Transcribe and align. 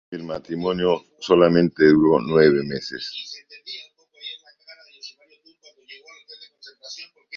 El 0.09 0.23
matrimonio 0.23 1.03
solamente 1.19 1.85
duró 1.85 2.19
nueve 2.25 2.63
meses. 2.63 3.43